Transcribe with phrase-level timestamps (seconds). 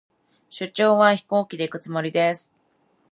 [0.49, 2.51] 出張は、飛行機で行くつもりです。